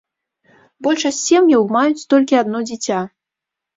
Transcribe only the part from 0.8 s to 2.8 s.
Большасць сем'яў маюць толькі адно